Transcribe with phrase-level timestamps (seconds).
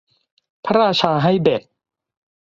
[0.65, 1.61] พระราชาให้เบ็ด